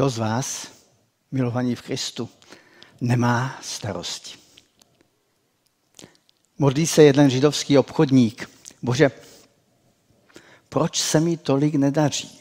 [0.00, 0.68] Kdo z vás,
[1.32, 2.28] milovaní v Kristu,
[3.00, 4.38] nemá starosti?
[6.58, 8.50] Modlí se jeden židovský obchodník.
[8.82, 9.10] Bože,
[10.68, 12.40] proč se mi tolik nedaří?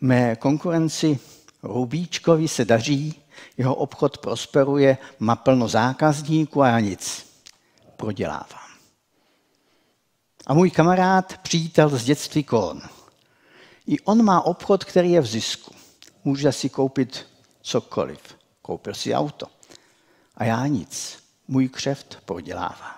[0.00, 1.18] Mé konkurenci
[1.62, 3.22] Rubíčkovi se daří,
[3.56, 7.26] jeho obchod prosperuje, má plno zákazníků a já nic.
[7.96, 8.70] Prodělávám.
[10.46, 12.80] A můj kamarád, přítel z dětství Korn.
[13.86, 15.73] I on má obchod, který je v zisku.
[16.24, 17.26] Může si koupit
[17.62, 18.20] cokoliv.
[18.62, 19.46] Koupil si auto.
[20.36, 21.18] A já nic.
[21.48, 22.96] Můj křeft prodělává.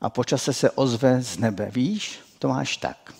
[0.00, 1.70] A počase se ozve z nebe.
[1.70, 3.14] Víš, to máš tak.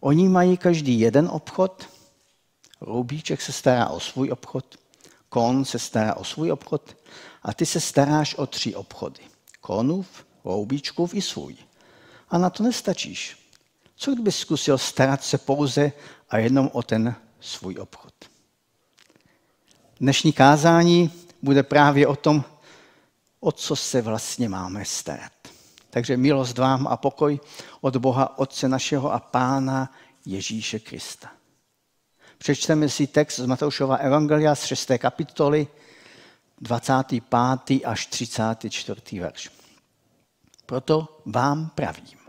[0.00, 1.88] Oni mají každý jeden obchod,
[2.80, 4.76] Roubíček se stará o svůj obchod,
[5.28, 6.96] Kon se stará o svůj obchod
[7.42, 9.20] a ty se staráš o tři obchody.
[9.60, 11.56] Konův, Roubíčkův i svůj.
[12.28, 13.36] A na to nestačíš.
[13.96, 15.92] Co kdyby zkusil starat se pouze
[16.30, 17.14] a jenom o ten
[17.44, 18.14] svůj obchod?
[20.00, 22.44] Dnešní kázání bude právě o tom,
[23.40, 25.32] o co se vlastně máme starat.
[25.90, 27.40] Takže milost vám a pokoj
[27.80, 29.92] od Boha Otce našeho a Pána
[30.26, 31.30] Ježíše Krista.
[32.38, 34.90] Přečteme si text z Matoušova Evangelia z 6.
[34.98, 35.66] kapitoly,
[36.60, 37.80] 25.
[37.84, 39.20] až 34.
[39.20, 39.50] verš.
[40.66, 42.23] Proto vám pravím.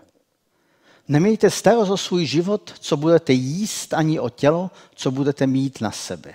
[1.08, 5.92] Nemějte starost o svůj život, co budete jíst, ani o tělo, co budete mít na
[5.92, 6.34] sebe.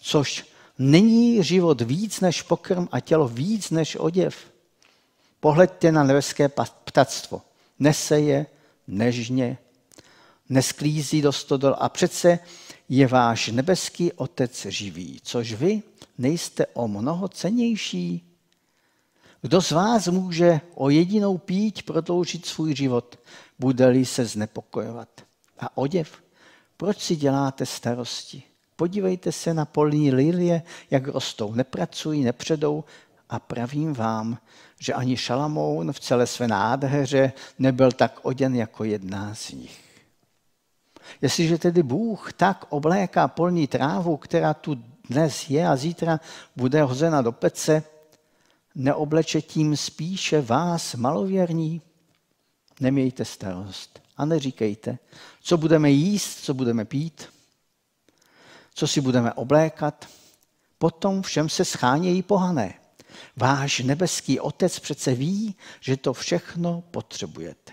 [0.00, 0.46] Což
[0.78, 4.36] není život víc než pokrm a tělo víc než oděv.
[5.40, 6.50] Pohleďte na nebeské
[6.84, 7.42] ptactvo.
[7.78, 8.46] Nese je
[8.86, 9.58] nežně,
[10.48, 12.38] nesklízí do stodol a přece
[12.88, 15.82] je váš nebeský Otec živý, což vy
[16.18, 18.29] nejste o mnoho cenější.
[19.42, 23.18] Kdo z vás může o jedinou píť prodloužit svůj život,
[23.58, 25.08] bude-li se znepokojovat?
[25.58, 26.22] A oděv,
[26.76, 28.42] proč si děláte starosti?
[28.76, 32.84] Podívejte se na polní lilie, jak rostou, nepracují, nepředou
[33.30, 34.38] a pravím vám,
[34.78, 39.80] že ani Šalamoun v celé své nádheře nebyl tak oděn jako jedna z nich.
[41.22, 44.74] Jestliže tedy Bůh tak obléká polní trávu, která tu
[45.10, 46.20] dnes je a zítra
[46.56, 47.82] bude hozena do pece,
[48.74, 51.82] neobleče tím spíše vás, malověrní?
[52.80, 54.98] Nemějte starost a neříkejte,
[55.42, 57.28] co budeme jíst, co budeme pít,
[58.74, 60.08] co si budeme oblékat.
[60.78, 62.74] Potom všem se schánějí pohané.
[63.36, 67.72] Váš nebeský otec přece ví, že to všechno potřebujete.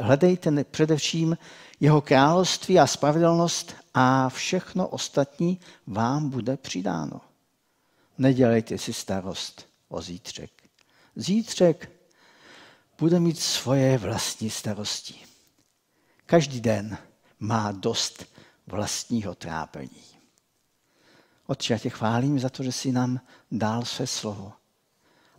[0.00, 1.38] Hledejte především
[1.80, 7.20] jeho království a spravedlnost a všechno ostatní vám bude přidáno.
[8.18, 10.50] Nedělejte si starost o zítřek.
[11.16, 11.90] Zítřek
[12.98, 15.14] bude mít svoje vlastní starosti.
[16.26, 16.98] Každý den
[17.40, 18.24] má dost
[18.66, 20.04] vlastního trápení.
[21.46, 23.20] Otče, já tě chválím za to, že jsi nám
[23.50, 24.52] dal své slovo.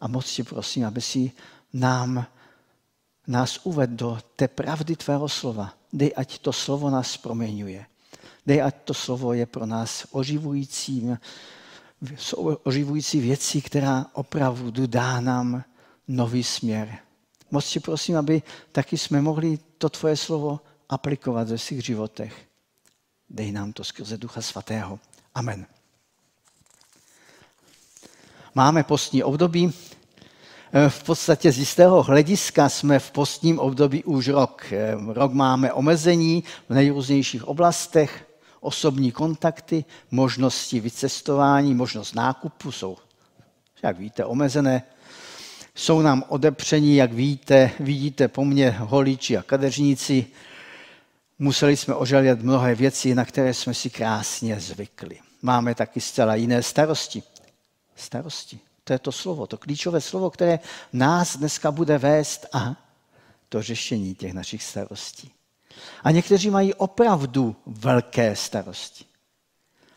[0.02, 1.32] A moc tě prosím, aby si
[1.74, 2.26] nám,
[3.28, 5.74] nás uvedl do té pravdy tvého slova.
[5.94, 7.86] Dej, ať to slovo nás proměňuje.
[8.46, 11.08] Dej, ať to slovo je pro nás oživující,
[12.64, 15.64] oživující věcí, která opravdu dá nám
[16.08, 16.98] nový směr.
[17.52, 18.42] Moc tě prosím, aby
[18.72, 22.46] taky jsme mohli to tvoje slovo aplikovat ve svých životech.
[23.30, 25.00] Dej nám to skrze Ducha Svatého.
[25.36, 25.66] Amen.
[28.56, 29.74] Máme postní období.
[30.90, 34.66] V podstatě z jistého hlediska jsme v postním období už rok.
[35.08, 38.25] Rok máme omezení v nejrůznějších oblastech,
[38.66, 42.98] osobní kontakty, možnosti vycestování, možnost nákupu jsou,
[43.84, 44.84] jak víte, omezené.
[45.76, 50.26] Jsou nám odepření, jak víte, vidíte po mně holiči a kadeřníci,
[51.40, 55.20] museli jsme ožalit mnohé věci, na které jsme si krásně zvykli.
[55.42, 57.24] Máme taky zcela jiné starosti.
[57.96, 58.60] Starosti.
[58.84, 60.60] To je to slovo, to klíčové slovo, které
[60.94, 62.76] nás dneska bude vést a
[63.50, 65.32] to řešení těch našich starostí.
[66.04, 69.06] A někteří mají opravdu velké starosti.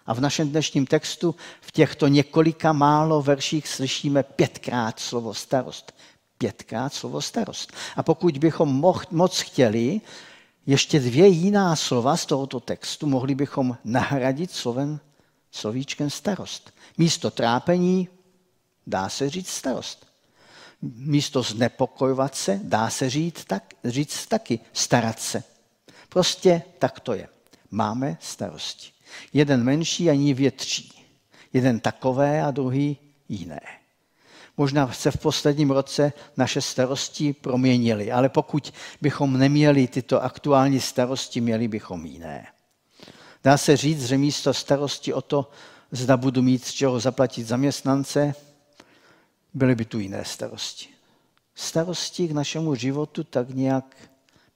[0.06, 5.94] A v našem dnešním textu v těchto několika málo verších slyšíme pětkrát slovo starost.
[6.38, 7.72] Pětkrát slovo starost.
[7.96, 10.00] A pokud bychom moc chtěli,
[10.66, 15.00] ještě dvě jiná slova z tohoto textu mohli bychom nahradit slovem,
[15.50, 16.72] slovíčkem starost.
[16.98, 18.08] Místo trápení
[18.86, 20.06] dá se říct starost.
[20.82, 25.42] Místo znepokojovat se dá se říct, tak, říct taky starat se.
[26.08, 27.28] Prostě tak to je.
[27.70, 28.90] Máme starosti.
[29.32, 31.06] Jeden menší a jiný větší.
[31.52, 32.96] Jeden takové a druhý
[33.28, 33.60] jiné.
[34.56, 41.40] Možná se v posledním roce naše starosti proměnily, ale pokud bychom neměli tyto aktuální starosti,
[41.40, 42.46] měli bychom jiné.
[43.44, 45.50] Dá se říct, že místo starosti o to,
[45.90, 48.34] zda budu mít z čeho zaplatit zaměstnance,
[49.54, 50.88] byly by tu jiné starosti.
[51.54, 53.96] Starosti k našemu životu tak nějak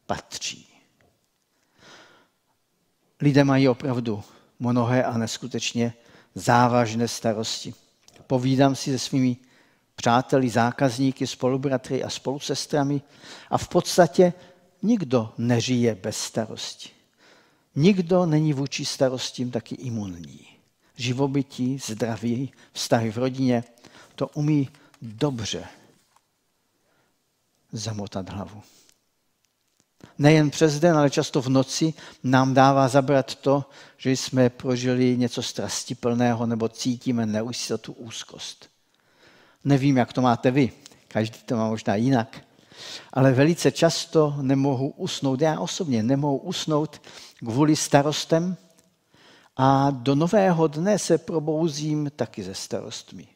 [0.07, 0.72] patří.
[3.23, 4.23] Lidé mají opravdu
[4.59, 5.95] mnohé a neskutečně
[6.35, 7.75] závažné starosti.
[8.27, 9.37] Povídám si se svými
[9.97, 13.03] přáteli, zákazníky, spolubratry a spolusestrami
[13.51, 14.33] a v podstatě
[14.83, 16.89] nikdo nežije bez starosti.
[17.75, 20.47] Nikdo není vůči starostím taky imunní.
[20.97, 23.65] Živobytí, zdraví, vztahy v rodině,
[24.15, 24.69] to umí
[25.03, 25.65] dobře
[27.73, 28.63] zamotat hlavu.
[30.19, 33.65] Nejen přes den, ale často v noci nám dává zabrat to,
[33.97, 38.69] že jsme prožili něco strastiplného nebo cítíme neujistotu, úzkost.
[39.65, 40.73] Nevím, jak to máte vy,
[41.09, 42.41] každý to má možná jinak,
[43.13, 47.03] ale velice často nemohu usnout, já osobně nemohu usnout
[47.39, 48.57] kvůli starostem
[49.57, 53.29] a do nového dne se probouzím taky ze starostmi.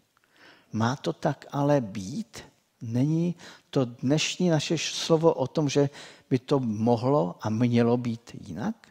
[0.73, 2.39] Má to tak ale být?
[2.83, 3.35] Není
[3.77, 5.91] to dnešní naše slovo o tom, že
[6.31, 8.89] by to mohlo a mělo být jinak?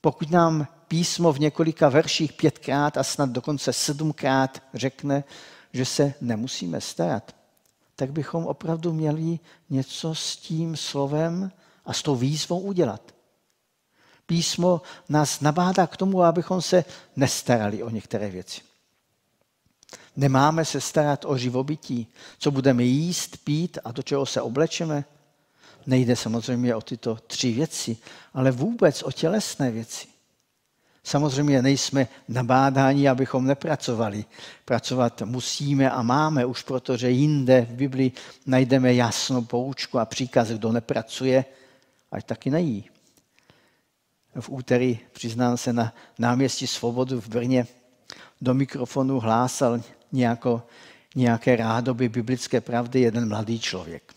[0.00, 5.24] Pokud nám písmo v několika verších pětkrát a snad dokonce sedmkrát řekne,
[5.72, 7.36] že se nemusíme starat,
[7.96, 9.38] tak bychom opravdu měli
[9.70, 11.52] něco s tím slovem
[11.84, 13.14] a s tou výzvou udělat.
[14.26, 16.84] Písmo nás nabádá k tomu, abychom se
[17.16, 18.67] nestarali o některé věci.
[20.18, 22.06] Nemáme se starat o živobytí,
[22.38, 25.04] co budeme jíst, pít a do čeho se oblečeme.
[25.86, 27.96] Nejde samozřejmě o tyto tři věci,
[28.34, 30.08] ale vůbec o tělesné věci.
[31.04, 34.24] Samozřejmě nejsme nabádáni, abychom nepracovali.
[34.64, 38.12] Pracovat musíme a máme už proto, že jinde v Biblii
[38.46, 41.44] najdeme jasnou poučku a příkaz, kdo nepracuje,
[42.12, 42.90] ať taky nejí.
[44.40, 47.66] V úterý, přiznám se, na náměstí Svobodu v Brně
[48.40, 49.80] do mikrofonu hlásal
[50.12, 50.62] nějako,
[51.14, 54.12] nějaké rádoby biblické pravdy jeden mladý člověk.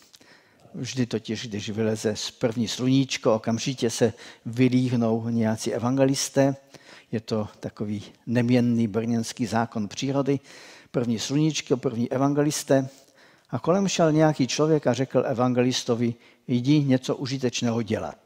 [0.73, 4.13] Vždy totiž, když vyleze z první sluníčko, okamžitě se
[4.45, 6.55] vylíhnou nějací evangelisté.
[7.11, 10.39] Je to takový neměnný brněnský zákon přírody.
[10.91, 12.89] První sluníčko, první evangelisté.
[13.49, 16.15] A kolem šel nějaký člověk a řekl evangelistovi,
[16.47, 18.17] jdi něco užitečného dělat.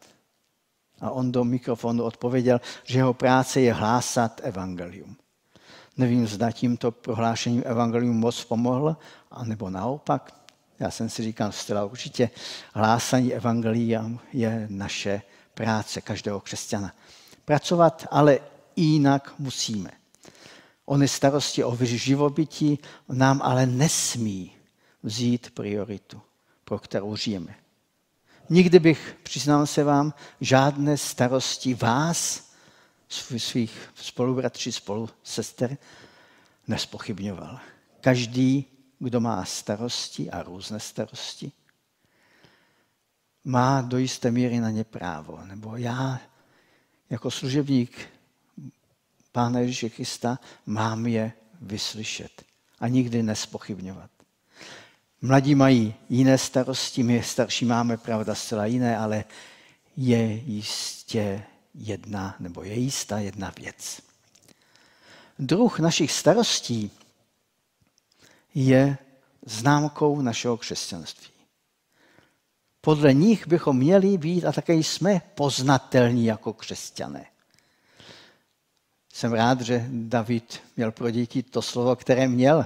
[1.01, 5.15] A on do mikrofonu odpověděl, že jeho práce je hlásat evangelium.
[5.97, 8.97] Nevím, zda tímto prohlášením evangelium moc pomohl,
[9.31, 10.45] anebo naopak.
[10.80, 12.30] Já jsem si říkal zcela určitě,
[12.74, 15.21] hlásání evangelia je naše
[15.53, 16.94] práce každého křesťana.
[17.45, 18.39] Pracovat ale
[18.75, 19.92] jinak musíme.
[20.86, 24.51] Ony starosti o živobytí nám ale nesmí
[25.03, 26.21] vzít prioritu,
[26.63, 27.56] pro kterou žijeme.
[28.50, 32.44] Nikdy bych, přiznám se vám, žádné starosti vás,
[33.07, 35.77] svých spolubratří, spolusester,
[36.67, 37.59] nespochybňoval.
[38.01, 41.51] Každý kdo má starosti a různé starosti,
[43.43, 45.39] má do jisté míry na ně právo.
[45.45, 46.21] Nebo já
[47.09, 48.09] jako služebník
[49.31, 52.43] Pána Ježíše Krista mám je vyslyšet
[52.79, 54.09] a nikdy nespochybňovat.
[55.21, 59.25] Mladí mají jiné starosti, my starší máme pravda zcela jiné, ale
[59.97, 61.43] je jistě
[61.77, 64.01] jedna, nebo je jistá jedna věc.
[65.39, 66.91] Druh našich starostí
[68.55, 68.98] je
[69.46, 71.29] známkou našeho křesťanství.
[72.82, 77.25] Podle nich bychom měli být a také jsme poznatelní jako křesťané.
[79.13, 82.65] Jsem rád, že David měl pro děti to slovo, které měl.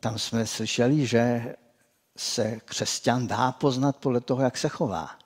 [0.00, 1.54] Tam jsme slyšeli, že
[2.16, 5.18] se křesťan dá poznat podle toho, jak se chová.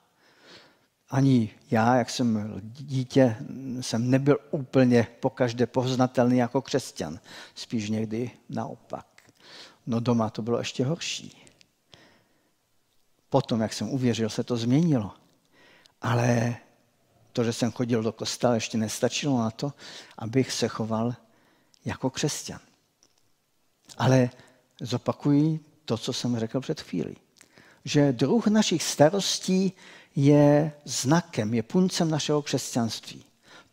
[1.11, 3.37] Ani já, jak jsem dítě,
[3.81, 7.19] jsem nebyl úplně pokaždé poznatelný jako křesťan.
[7.55, 9.05] Spíš někdy naopak.
[9.87, 11.37] No doma to bylo ještě horší.
[13.29, 15.11] Potom, jak jsem uvěřil, se to změnilo.
[16.01, 16.55] Ale
[17.33, 19.73] to, že jsem chodil do kostela, ještě nestačilo na to,
[20.17, 21.15] abych se choval
[21.85, 22.59] jako křesťan.
[23.97, 24.29] Ale
[24.81, 27.17] zopakuji to, co jsem řekl před chvílí.
[27.85, 29.73] Že druh našich starostí
[30.15, 33.23] je znakem, je puncem našeho křesťanství.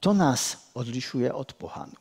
[0.01, 1.93] To nás odlišuje od pohanů.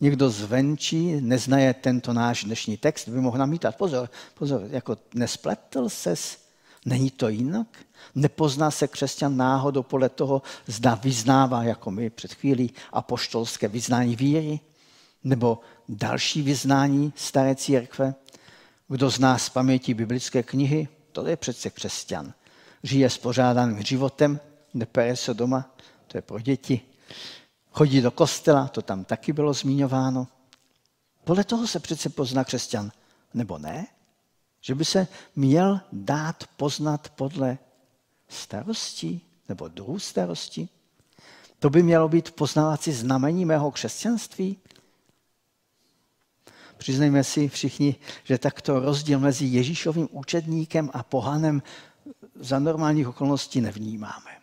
[0.00, 6.38] Někdo zvenčí, neznaje tento náš dnešní text, by mohl namítat, pozor, pozor, jako nespletl ses,
[6.86, 7.66] není to jinak?
[8.14, 14.60] Nepozná se křesťan náhodou podle toho, zda vyznává, jako my před chvílí, apoštolské vyznání víry,
[15.24, 18.14] nebo další vyznání staré církve?
[18.88, 22.32] Kdo zná z paměti biblické knihy, to je přece křesťan
[22.82, 24.40] žije spořádaným životem,
[24.74, 25.74] nepere se doma,
[26.06, 26.80] to je pro děti.
[27.70, 30.28] Chodí do kostela, to tam taky bylo zmiňováno.
[31.24, 32.92] Podle toho se přece pozná křesťan,
[33.34, 33.86] nebo ne?
[34.60, 35.06] Že by se
[35.36, 37.58] měl dát poznat podle
[38.28, 40.68] starosti nebo druhů starosti?
[41.58, 44.58] To by mělo být poznávací znamení mého křesťanství?
[46.78, 51.62] Přiznejme si všichni, že takto rozdíl mezi Ježíšovým učedníkem a pohanem
[52.40, 54.38] za normálních okolností nevnímáme.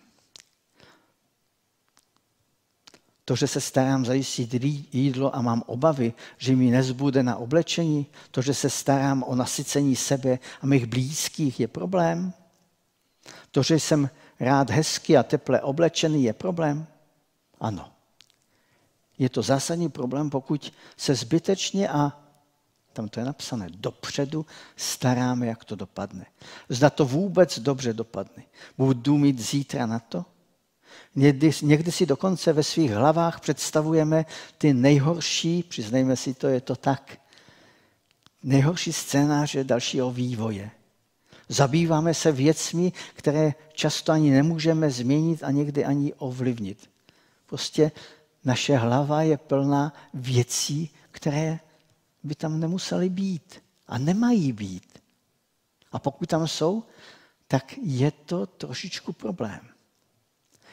[3.25, 8.41] To, že se starám zajistit jídlo a mám obavy, že mi nezbude na oblečení, to,
[8.41, 12.33] že se starám o nasycení sebe a mých blízkých, je problém.
[13.51, 14.09] To, že jsem
[14.39, 16.87] rád hezky a teple oblečený, je problém.
[17.59, 17.91] Ano.
[19.17, 22.24] Je to zásadní problém, pokud se zbytečně a
[22.95, 26.25] tam to je napsané, dopředu staráme, jak to dopadne.
[26.69, 28.43] Zda to vůbec dobře dopadne.
[28.77, 30.25] Budu mít zítra na to?
[31.15, 34.25] Někdy, někdy si dokonce ve svých hlavách představujeme
[34.57, 37.19] ty nejhorší, přiznejme si to, je to tak,
[38.43, 40.71] nejhorší scénáře dalšího vývoje.
[41.49, 46.89] Zabýváme se věcmi, které často ani nemůžeme změnit a někdy ani ovlivnit.
[47.45, 47.91] Prostě
[48.45, 51.59] naše hlava je plná věcí, které
[52.25, 54.99] by tam nemusely být a nemají být.
[55.91, 56.83] A pokud tam jsou,
[57.47, 59.59] tak je to trošičku problém.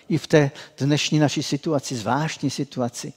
[0.09, 3.12] I v té dnešní naší situaci, zvláštní situaci,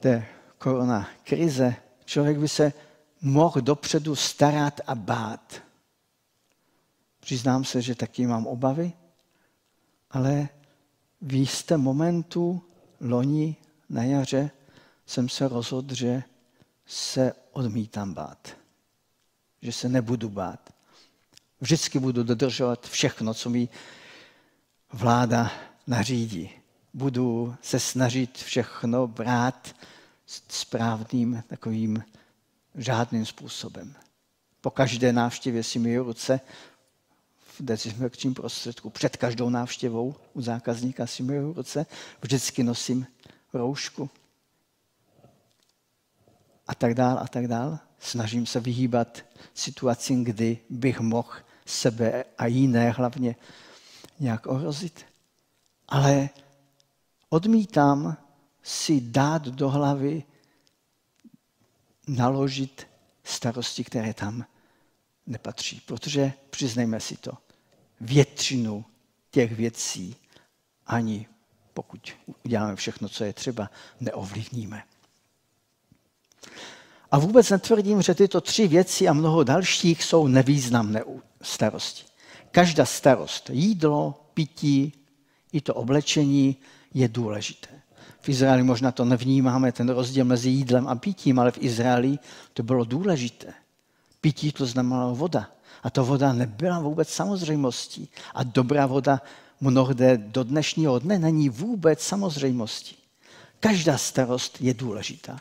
[0.00, 0.26] té
[0.58, 2.72] korona krize, člověk by se
[3.20, 5.62] mohl dopředu starat a bát.
[7.20, 8.92] Přiznám se, že taky mám obavy,
[10.10, 10.48] ale
[11.20, 12.62] v jistém momentu
[13.00, 13.56] loni
[13.88, 14.50] na jaře
[15.06, 16.22] jsem se rozhodl, že
[16.86, 18.56] se odmítám bát.
[19.62, 20.74] Že se nebudu bát.
[21.60, 23.68] Vždycky budu dodržovat všechno, co mi
[24.92, 25.52] vláda
[25.86, 26.50] nařídí.
[26.94, 29.74] Budu se snažit všechno brát
[30.48, 32.04] správným, takovým
[32.74, 33.94] žádným způsobem.
[34.60, 36.40] Po každé návštěvě si mi ruce
[37.58, 38.90] v dezinfekčním prostředku.
[38.90, 41.86] Před každou návštěvou u zákazníka si myju ruce.
[42.22, 43.06] Vždycky nosím
[43.52, 44.10] roušku
[46.66, 47.78] a tak dál a tak dál.
[47.98, 51.32] Snažím se vyhýbat situacím, kdy bych mohl
[51.66, 53.36] sebe a jiné hlavně
[54.20, 55.04] nějak ohrozit.
[55.88, 56.28] Ale
[57.28, 58.16] odmítám
[58.62, 60.22] si dát do hlavy
[62.08, 62.86] naložit
[63.24, 64.44] starosti, které tam
[65.26, 65.80] nepatří.
[65.86, 67.32] Protože, přiznejme si to,
[68.00, 68.84] většinu
[69.30, 70.16] těch věcí
[70.86, 71.26] ani
[71.74, 72.12] pokud
[72.44, 74.82] uděláme všechno, co je třeba, neovlivníme.
[77.14, 81.02] A vůbec netvrdím, že tyto tři věci a mnoho dalších jsou nevýznamné
[81.42, 82.04] starosti.
[82.50, 84.92] Každá starost, jídlo, pití,
[85.52, 86.56] i to oblečení
[86.94, 87.68] je důležité.
[88.20, 92.18] V Izraeli možná to nevnímáme, ten rozdíl mezi jídlem a pitím, ale v Izraeli
[92.52, 93.54] to bylo důležité.
[94.20, 95.50] Pití to znamenalo voda.
[95.82, 98.08] A to voda nebyla vůbec samozřejmostí.
[98.34, 99.22] A dobrá voda
[99.60, 102.96] mnohde do dnešního dne není vůbec samozřejmostí.
[103.60, 105.40] Každá starost je důležitá.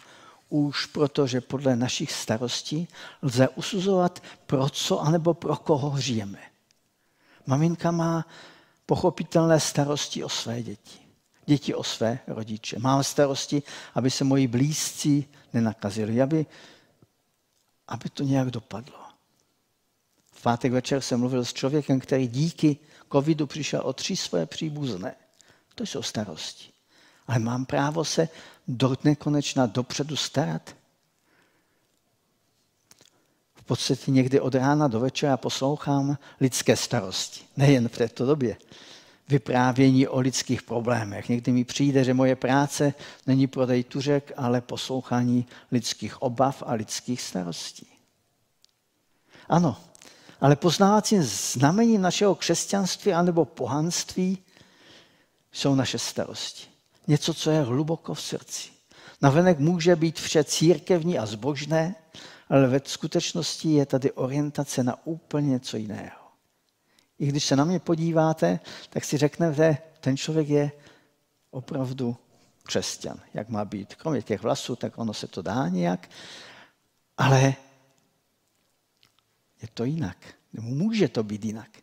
[0.54, 2.88] Už protože podle našich starostí
[3.22, 6.40] lze usuzovat, pro co anebo pro koho žijeme.
[7.46, 8.26] Maminka má
[8.86, 11.00] pochopitelné starosti o své děti.
[11.46, 12.80] Děti o své rodiče.
[12.80, 16.46] Mám starosti, aby se moji blízcí nenakazili, aby,
[17.88, 19.00] aby to nějak dopadlo.
[20.32, 22.78] V pátek večer jsem mluvil s člověkem, který díky
[23.12, 25.16] covidu přišel o tři své příbuzné.
[25.76, 26.70] To jsou starosti.
[27.28, 28.30] Ale mám právo se
[28.68, 30.76] do nekonečna dopředu starat.
[33.56, 37.42] V podstatě někdy od rána do večera poslouchám lidské starosti.
[37.58, 38.58] Nejen v této době.
[39.30, 41.30] Vyprávění o lidských problémech.
[41.30, 42.94] Někdy mi přijde, že moje práce
[43.28, 47.88] není prodej tuřek, ale poslouchání lidských obav a lidských starostí.
[49.50, 49.78] Ano,
[50.42, 54.38] ale poznávacím znamením našeho křesťanství anebo pohanství
[55.52, 56.73] jsou naše starosti.
[57.08, 58.70] Něco, co je hluboko v srdci.
[59.22, 61.96] Navenek může být vše církevní a zbožné,
[62.50, 66.24] ale ve skutečnosti je tady orientace na úplně něco jiného.
[67.20, 70.72] I když se na mě podíváte, tak si řeknete, ten člověk je
[71.52, 72.18] opravdu
[72.64, 73.96] křesťan, jak má být.
[73.96, 76.10] Kromě těch vlasů, tak ono se to dá nějak,
[77.18, 77.56] ale
[79.62, 80.18] je to jinak.
[80.54, 81.83] Může to být jinak.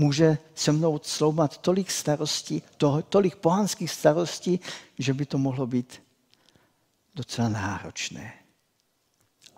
[0.00, 4.60] Může se mnou sloumat tolik starostí, to, tolik pohanských starostí,
[4.98, 6.02] že by to mohlo být
[7.14, 8.32] docela náročné.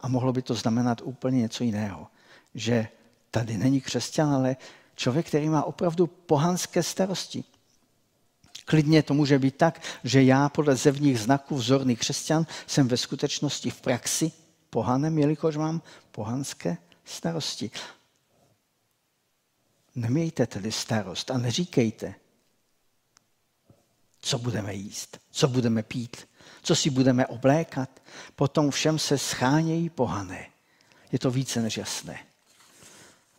[0.00, 2.06] A mohlo by to znamenat úplně něco jiného.
[2.54, 2.88] Že
[3.30, 4.56] tady není křesťan, ale
[4.96, 7.44] člověk, který má opravdu pohanské starosti.
[8.64, 13.70] Klidně to může být tak, že já podle zevních znaků vzorný křesťan jsem ve skutečnosti
[13.70, 14.32] v praxi
[14.70, 17.70] pohanem, jelikož mám pohanské starosti.
[19.94, 22.14] Nemějte tedy starost a neříkejte,
[24.20, 26.28] co budeme jíst, co budeme pít,
[26.62, 28.02] co si budeme oblékat.
[28.36, 30.46] Potom všem se schánějí pohané.
[31.12, 32.18] Je to více než jasné.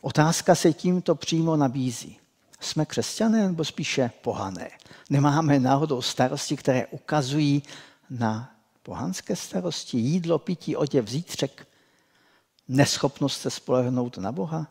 [0.01, 2.19] Otázka se tímto přímo nabízí.
[2.59, 4.69] Jsme křesťané nebo spíše pohané?
[5.09, 7.63] Nemáme náhodou starosti, které ukazují
[8.09, 11.67] na pohanské starosti, jídlo, pití, oděv, zítřek,
[12.67, 14.67] neschopnost se spolehnout na Boha,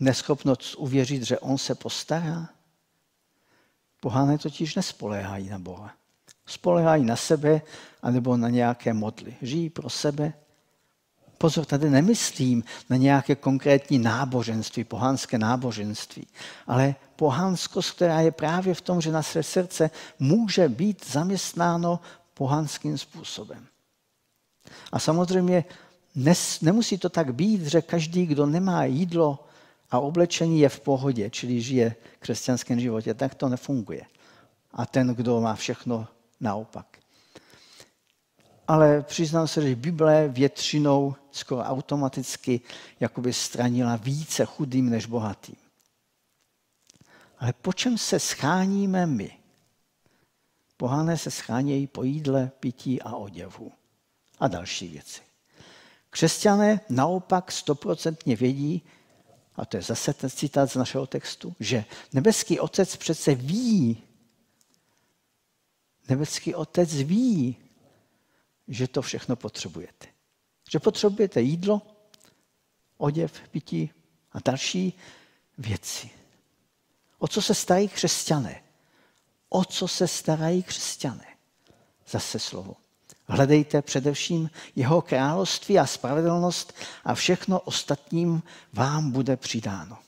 [0.00, 2.48] neschopnost uvěřit, že On se postará.
[4.00, 5.92] Pohané totiž nespoléhají na Boha.
[6.46, 7.60] Spolehají na sebe
[8.02, 9.36] anebo na nějaké modly.
[9.42, 10.32] Žijí pro sebe.
[11.38, 16.26] Pozor, tady nemyslím na nějaké konkrétní náboženství, pohanské náboženství,
[16.66, 22.00] ale pohanskost, která je právě v tom, že na své srdce může být zaměstnáno
[22.34, 23.66] pohanským způsobem.
[24.92, 25.64] A samozřejmě
[26.14, 29.46] nes, nemusí to tak být, že každý, kdo nemá jídlo
[29.90, 33.14] a oblečení, je v pohodě, čili žije v křesťanském životě.
[33.14, 34.02] Tak to nefunguje.
[34.72, 36.08] A ten, kdo má všechno
[36.40, 36.98] naopak.
[38.68, 42.60] Ale přiznám se, že Bible většinou skoro automaticky
[43.00, 45.56] jakoby stranila více chudým než bohatým.
[47.38, 49.38] Ale po čem se scháníme my?
[50.76, 53.72] Pohané se schánějí po jídle, pití a oděvu
[54.40, 55.20] a další věci.
[56.10, 58.82] Křesťané naopak stoprocentně vědí,
[59.56, 64.02] a to je zase ten citát z našeho textu, že nebeský otec přece ví,
[66.08, 67.56] nebeský otec ví,
[68.68, 70.06] že to všechno potřebujete.
[70.70, 71.82] Že potřebujete jídlo,
[72.96, 73.90] oděv, pití
[74.32, 74.92] a další
[75.58, 76.10] věci.
[77.18, 78.62] O co se starají křesťané?
[79.48, 81.36] O co se starají křesťané?
[82.08, 82.76] Zase slovo.
[83.28, 86.72] Hledejte především jeho království a spravedlnost
[87.04, 89.98] a všechno ostatním vám bude přidáno.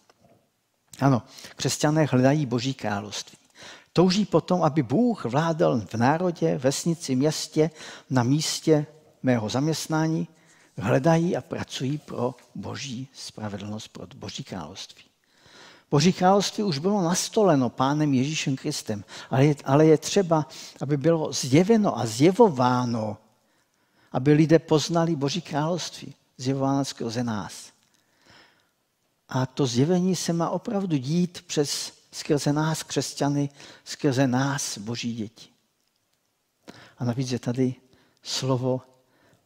[1.00, 1.22] Ano,
[1.57, 3.38] křesťané hledají Boží království.
[3.92, 7.70] Touží potom, aby Bůh vládal v národě, vesnici, městě,
[8.11, 8.87] na místě
[9.22, 10.28] mého zaměstnání.
[10.76, 15.08] Hledají a pracují pro Boží spravedlnost, pro Boží království.
[15.90, 20.46] Boží království už bylo nastoleno pánem Ježíšem Kristem, ale je, ale je třeba,
[20.81, 23.16] aby bylo zjeveno a zjevováno,
[24.12, 27.72] aby lidé poznali Boží království, zjevováno skrze nás.
[29.29, 33.51] A to zjevení se má opravdu dít přes skrze nás, křesťany,
[33.85, 35.48] skrze nás, boží děti.
[36.98, 37.74] A navíc je tady
[38.22, 38.83] slovo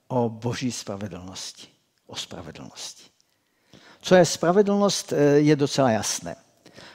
[0.09, 1.69] o boží spravedlnosti,
[2.07, 3.12] o spravedlnosti.
[4.03, 6.37] Co je spravedlnost, eh, je docela jasné.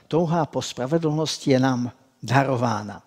[0.08, 1.92] Touha po spravedlnosti je nám
[2.24, 3.04] darována.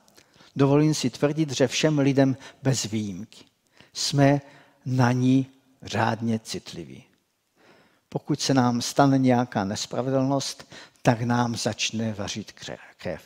[0.57, 3.45] Dovolím si tvrdit, že všem lidem bez výjimky.
[3.93, 4.41] Jsme
[4.87, 5.47] na ní
[5.83, 7.05] řádně citliví.
[8.09, 12.53] Pokud se nám stane nějaká nespravedlnost, tak nám začne vařit
[12.97, 13.23] krev.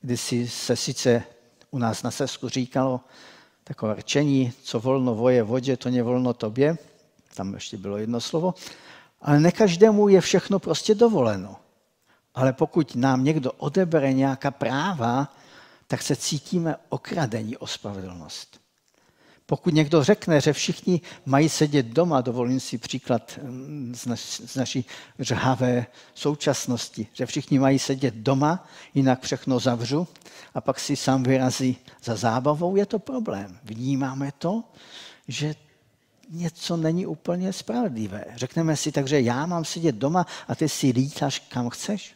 [0.00, 1.22] Když se sice
[1.70, 3.00] u nás na Sesku říkalo
[3.64, 6.78] takové řečení, co volno voje vodě, to nevolno tobě,
[7.34, 8.54] tam ještě bylo jedno slovo,
[9.20, 11.56] ale ne každému je všechno prostě dovoleno.
[12.34, 15.34] Ale pokud nám někdo odebere nějaká práva,
[15.86, 18.60] tak se cítíme okradení o spravedlnost.
[19.46, 24.56] Pokud někdo řekne, že všichni mají sedět doma, dovolím si příklad mm, z, naš, z
[24.56, 24.84] naší
[25.18, 30.08] řhavé současnosti, že všichni mají sedět doma, jinak všechno zavřu
[30.54, 33.58] a pak si sám vyrazí za zábavou, je to problém.
[33.64, 34.64] Vnímáme to,
[35.28, 35.54] že
[36.28, 38.24] něco není úplně spravedlivé.
[38.34, 42.14] Řekneme si takže já mám sedět doma a ty si lítáš kam chceš.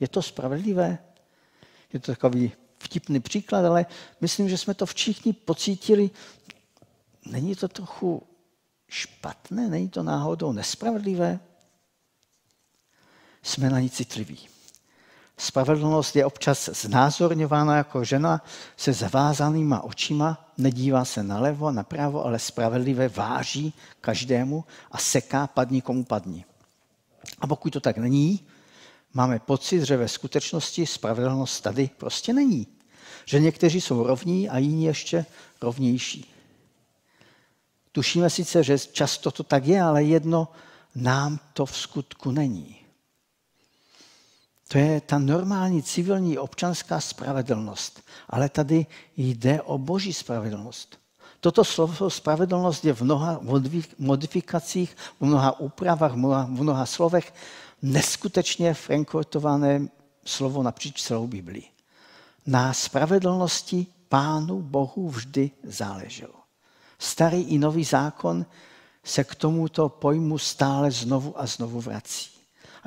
[0.00, 0.98] Je to spravedlivé?
[1.92, 3.86] Je to takový vtipný příklad, ale
[4.20, 6.10] myslím, že jsme to všichni pocítili
[7.28, 8.22] Není to trochu
[8.88, 9.68] špatné?
[9.68, 11.40] Není to náhodou nespravedlivé?
[13.42, 14.48] Jsme na ní citliví.
[15.40, 18.44] Spravedlnost je občas znázorňována jako žena
[18.76, 26.04] se zavázanýma očima, nedívá se nalevo, napravo, ale spravedlivé váží každému a seká padni komu
[26.04, 26.44] padni.
[27.40, 28.40] A pokud to tak není,
[29.14, 32.66] máme pocit, že ve skutečnosti spravedlnost tady prostě není.
[33.24, 35.26] Že někteří jsou rovní a jiní ještě
[35.62, 36.34] rovnější.
[37.92, 40.48] Tušíme sice, že často to tak je, ale jedno
[40.94, 42.87] nám to v skutku není.
[44.68, 48.02] To je ta normální civilní občanská spravedlnost.
[48.30, 50.98] Ale tady jde o boží spravedlnost.
[51.40, 53.40] Toto slovo spravedlnost je v mnoha
[53.98, 57.34] modifikacích, v mnoha úpravách, v mnoha, slovech
[57.82, 59.88] neskutečně frankortované
[60.24, 61.64] slovo napříč celou Biblii.
[62.46, 66.34] Na spravedlnosti Pánu Bohu vždy záleželo.
[66.98, 68.46] Starý i nový zákon
[69.04, 72.37] se k tomuto pojmu stále znovu a znovu vrací.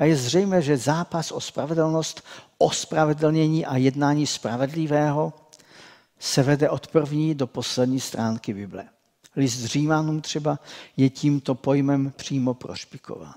[0.02, 2.24] A je zřejmé, že zápas o spravedlnost,
[2.58, 5.32] o spravedlnění a jednání spravedlivého
[6.18, 8.88] se vede od první do poslední stránky Bible.
[9.36, 10.58] List Římanům třeba
[10.96, 13.34] je tímto pojmem přímo prošpikován.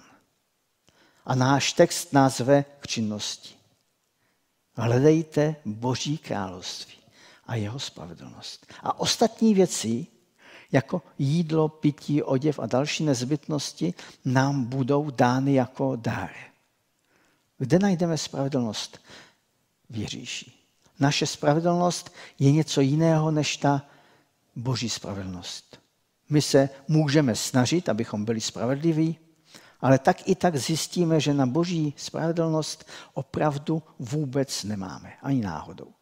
[1.25, 3.55] A náš text nás ve k činnosti.
[4.75, 6.97] Hledejte Boží království
[7.47, 8.73] a jeho spravedlnost.
[8.83, 10.07] A ostatní věci,
[10.71, 13.93] jako jídlo, pití, oděv a další nezbytnosti,
[14.25, 16.54] nám budou dány jako dár.
[17.57, 18.99] Kde najdeme spravedlnost?
[19.89, 20.51] V Ježíši.
[20.99, 23.85] Naše spravedlnost je něco jiného než ta
[24.55, 25.79] boží spravedlnost.
[26.29, 29.17] My se můžeme snažit, abychom byli spravedliví,
[29.81, 35.93] ale tak i tak zjistíme, že na boží spravedlnost opravdu vůbec nemáme, ani náhodou.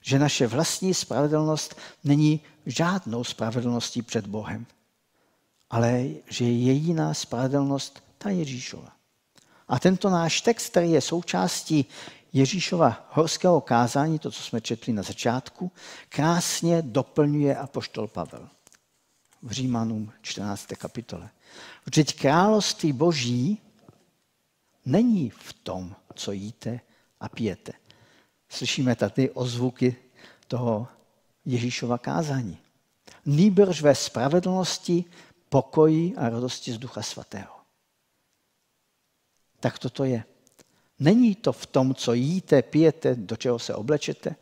[0.00, 4.66] Že naše vlastní spravedlnost není žádnou spravedlností před Bohem,
[5.70, 8.92] ale že je jediná spravedlnost ta Ježíšova.
[9.68, 11.86] A tento náš text, který je součástí
[12.32, 15.72] Ježíšova horského kázání, to, co jsme četli na začátku,
[16.08, 18.48] krásně doplňuje apoštol Pavel
[19.44, 20.66] v Římanům 14.
[20.66, 21.30] kapitole.
[21.86, 23.58] Vždyť království boží
[24.86, 26.80] není v tom, co jíte
[27.20, 27.72] a pijete.
[28.48, 29.96] Slyšíme tady ozvuky
[30.48, 30.88] toho
[31.44, 32.58] Ježíšova kázání.
[33.26, 35.04] Nýbrž ve spravedlnosti,
[35.48, 37.53] pokoji a radosti z Ducha Svatého.
[39.64, 40.24] Tak toto je.
[41.00, 44.36] Není to v tom, co jíte, pijete, do čeho se oblečete.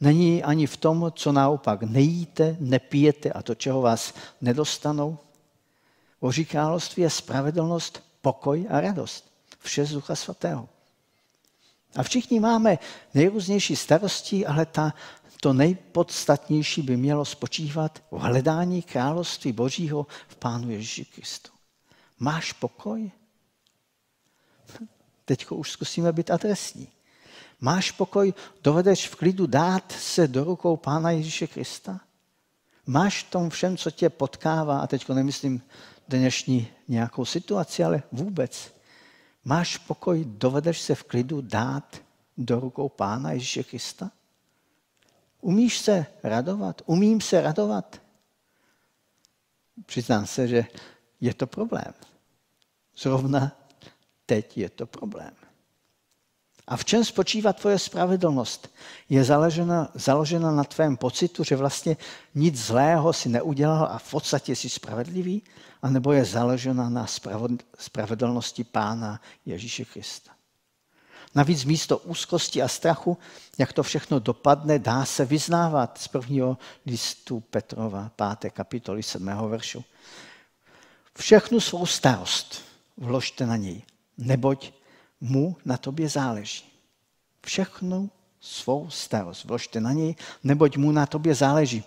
[0.00, 5.18] Není ani v tom, co naopak nejíte, nepijete a do čeho vás nedostanou.
[6.20, 9.32] Boží království je spravedlnost, pokoj a radost.
[9.60, 10.68] Vše z Ducha Svatého.
[11.96, 12.78] A všichni máme
[13.14, 14.94] nejrůznější starosti, ale ta,
[15.40, 21.50] to nejpodstatnější by mělo spočívat v hledání království Božího v Pánu Ježíši Kristu.
[22.18, 23.10] Máš pokoj?
[25.24, 26.88] Teď už zkusíme být adresní.
[27.60, 32.00] Máš pokoj, dovedeš v klidu dát se do rukou Pána Ježíše Krista?
[32.86, 35.62] Máš v tom všem, co tě potkává, a teď nemyslím
[36.08, 38.74] dnešní nějakou situaci, ale vůbec.
[39.44, 41.96] Máš pokoj, dovedeš se v klidu dát
[42.38, 44.10] do rukou Pána Ježíše Krista?
[45.40, 46.82] Umíš se radovat?
[46.86, 48.00] Umím se radovat?
[49.86, 50.64] Přiznám se, že
[51.20, 51.94] je to problém.
[52.96, 53.61] Zrovna
[54.26, 55.32] teď je to problém.
[56.66, 58.70] A v čem spočívá tvoje spravedlnost?
[59.08, 61.96] Je založena, založena na tvém pocitu, že vlastně
[62.34, 65.42] nic zlého si neudělal a v podstatě jsi spravedlivý?
[65.82, 67.06] A nebo je založena na
[67.78, 70.30] spravedlnosti Pána Ježíše Krista?
[71.34, 73.18] Navíc místo úzkosti a strachu,
[73.58, 78.52] jak to všechno dopadne, dá se vyznávat z prvního listu Petrova, 5.
[78.52, 79.26] kapitoly 7.
[79.48, 79.84] veršu.
[81.18, 82.62] Všechnu svou starost
[82.96, 83.82] vložte na něj,
[84.18, 84.72] neboť
[85.20, 86.64] mu na tobě záleží.
[87.46, 91.84] Všechnu svou starost vložte na něj, neboť mu na tobě záleží.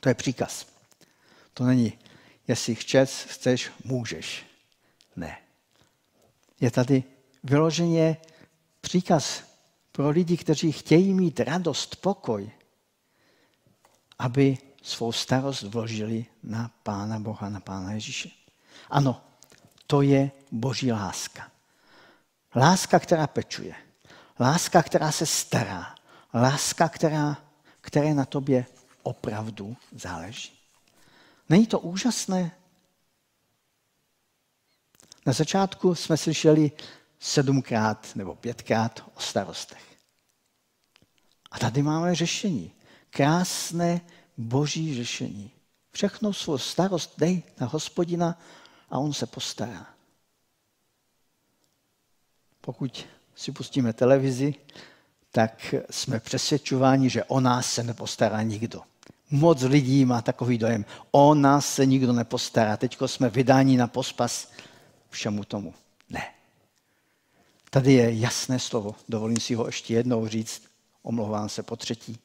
[0.00, 0.66] To je příkaz.
[1.54, 1.92] To není,
[2.48, 4.46] jestli chceš, chceš, můžeš.
[5.16, 5.38] Ne.
[6.60, 7.04] Je tady
[7.44, 8.16] vyloženě
[8.80, 9.42] příkaz
[9.92, 12.50] pro lidi, kteří chtějí mít radost, pokoj,
[14.18, 18.30] aby svou starost vložili na Pána Boha, na Pána Ježíše.
[18.90, 19.20] Ano,
[19.86, 21.50] to je boží láska.
[22.54, 23.74] Láska, která pečuje.
[24.40, 25.94] Láska, která se stará.
[26.34, 27.36] Láska, která,
[27.80, 28.66] které na tobě
[29.02, 30.58] opravdu záleží.
[31.48, 32.50] Není to úžasné?
[35.26, 36.72] Na začátku jsme slyšeli
[37.18, 39.82] sedmkrát nebo pětkrát o starostech.
[41.50, 42.72] A tady máme řešení.
[43.10, 44.00] Krásné
[44.36, 45.50] boží řešení.
[45.92, 48.38] Všechno svou starost dej na hospodina
[48.90, 49.86] a on se postará.
[52.60, 54.54] Pokud si pustíme televizi,
[55.30, 58.80] tak jsme přesvědčováni, že o nás se nepostará nikdo.
[59.30, 62.76] Moc lidí má takový dojem, o nás se nikdo nepostará.
[62.76, 64.52] Teď jsme vydáni na pospas
[65.10, 65.74] všemu tomu.
[66.10, 66.34] Ne.
[67.70, 70.62] Tady je jasné slovo, dovolím si ho ještě jednou říct,
[71.02, 72.18] omlouvám se po třetí.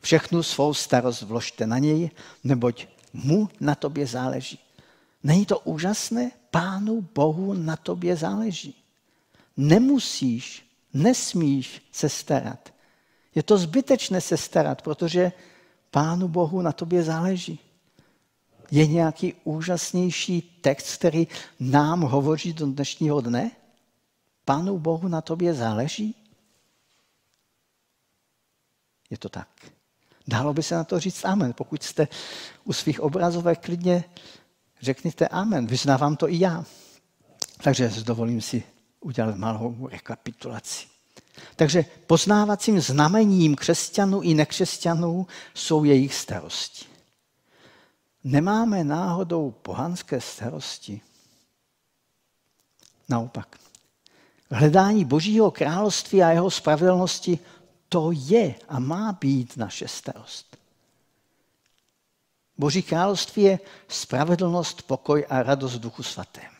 [0.00, 2.10] Všechnu svou starost vložte na něj,
[2.44, 4.58] neboť mu na tobě záleží.
[5.22, 6.30] Není to úžasné?
[6.50, 8.74] Pánu Bohu na tobě záleží.
[9.56, 12.74] Nemusíš, nesmíš se starat.
[13.34, 15.32] Je to zbytečné se starat, protože
[15.90, 17.58] Pánu Bohu na tobě záleží.
[18.70, 21.26] Je nějaký úžasnější text, který
[21.60, 23.50] nám hovoří do dnešního dne?
[24.44, 26.14] Pánu Bohu na tobě záleží?
[29.10, 29.48] Je to tak.
[30.28, 31.52] Dalo by se na to říct amen.
[31.52, 32.08] Pokud jste
[32.64, 34.04] u svých obrazovek, klidně
[34.82, 35.66] řekněte amen.
[35.66, 36.64] Vyznávám to i já.
[37.62, 38.62] Takže dovolím si
[39.00, 40.86] udělat malou rekapitulaci.
[41.56, 46.86] Takže poznávacím znamením křesťanů i nekřesťanů jsou jejich starosti.
[48.24, 51.00] Nemáme náhodou pohanské starosti.
[53.08, 53.56] Naopak.
[54.50, 57.38] Hledání Božího království a jeho spravedlnosti
[57.88, 60.56] to je a má být naše starost.
[62.58, 66.52] Boží království je spravedlnost, pokoj a radost duchu svatém.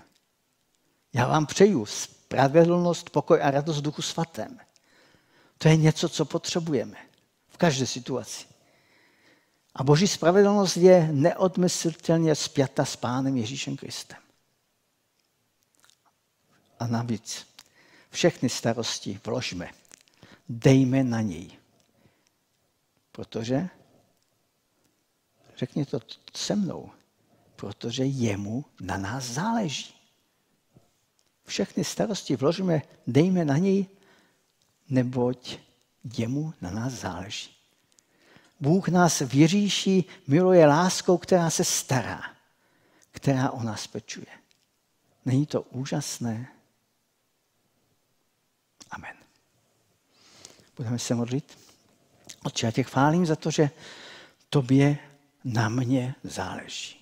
[1.12, 4.60] Já vám přeju spravedlnost, pokoj a radost duchu svatém.
[5.58, 6.96] To je něco, co potřebujeme
[7.48, 8.46] v každé situaci.
[9.74, 14.18] A Boží spravedlnost je neodmyslitelně spjata s Pánem Ježíšem Kristem.
[16.78, 17.46] A navíc
[18.10, 19.70] všechny starosti vložme.
[20.48, 21.50] Dejme na něj.
[23.12, 23.68] Protože,
[25.62, 26.00] řekni to
[26.36, 26.90] se mnou,
[27.56, 29.94] protože jemu na nás záleží.
[31.46, 33.86] Všechny starosti vložme, dejme na něj,
[34.88, 35.58] neboť
[36.18, 37.50] jemu na nás záleží.
[38.60, 42.22] Bůh nás v Ježíši miluje láskou, která se stará,
[43.10, 44.26] která o nás pečuje.
[45.24, 46.52] Není to úžasné?
[48.90, 49.16] Amen.
[50.76, 51.58] Budeme se modlit.
[52.44, 53.70] Otče, já tě chválím za to, že
[54.50, 55.11] tobě
[55.44, 56.96] na mě záleží.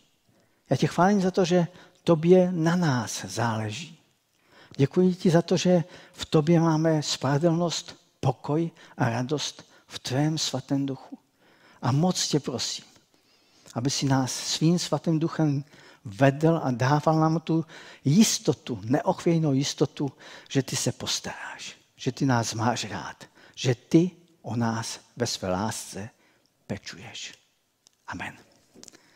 [0.70, 1.66] Já tě chválím za to, že
[2.04, 3.98] tobě na nás záleží.
[4.76, 10.86] Děkuji ti za to, že v tobě máme spravedlnost, pokoj a radost v tvém svatém
[10.86, 11.18] duchu.
[11.82, 12.84] A moc tě prosím,
[13.74, 15.64] aby si nás svým svatým duchem
[16.04, 17.66] vedl a dával nám tu
[18.04, 20.12] jistotu, neochvějnou jistotu,
[20.48, 23.24] že ty se postaráš, že ty nás máš rád,
[23.54, 24.10] že ty
[24.42, 26.10] o nás ve své lásce
[26.66, 27.39] pečuješ.
[28.12, 28.49] Amen.